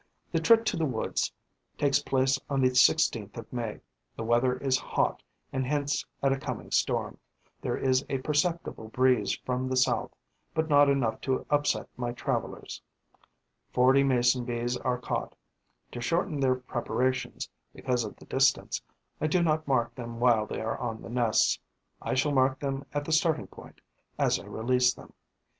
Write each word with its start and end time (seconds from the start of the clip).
The 0.31 0.39
trip 0.39 0.65
to 0.65 0.75
the 0.77 0.87
woods 0.87 1.31
takes 1.77 1.99
place 2.01 2.39
on 2.49 2.61
the 2.61 2.69
16th 2.71 3.37
of 3.37 3.53
May. 3.53 3.81
The 4.15 4.23
weather 4.23 4.57
is 4.57 4.75
hot 4.79 5.21
and 5.53 5.63
hints 5.63 6.03
at 6.23 6.31
a 6.33 6.39
coming 6.39 6.71
storm. 6.71 7.19
There 7.61 7.77
is 7.77 8.03
a 8.09 8.17
perceptible 8.17 8.87
breeze 8.87 9.35
from 9.45 9.67
the 9.69 9.77
south, 9.77 10.11
but 10.55 10.67
not 10.69 10.89
enough 10.89 11.21
to 11.21 11.45
upset 11.51 11.87
my 11.97 12.13
travellers. 12.13 12.81
Forty 13.73 14.03
Mason 14.03 14.43
bees 14.43 14.75
are 14.75 14.97
caught. 14.97 15.35
To 15.91 16.01
shorten 16.01 16.39
the 16.39 16.55
preparations, 16.55 17.47
because 17.71 18.03
of 18.03 18.15
the 18.15 18.25
distance, 18.25 18.81
I 19.21 19.27
do 19.27 19.43
not 19.43 19.67
mark 19.67 19.93
them 19.93 20.19
while 20.19 20.47
they 20.47 20.61
are 20.61 20.79
on 20.79 21.03
the 21.03 21.09
nests; 21.09 21.59
I 22.01 22.15
shall 22.15 22.31
mark 22.31 22.57
them 22.59 22.85
at 22.91 23.05
the 23.05 23.11
starting 23.11 23.45
point, 23.45 23.81
as 24.17 24.39
I 24.39 24.45
release 24.45 24.95
them. 24.95 25.13